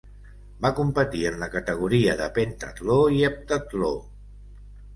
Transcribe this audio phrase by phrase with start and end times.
[0.65, 3.95] Va competir en la categoria de pentatló i heptatló.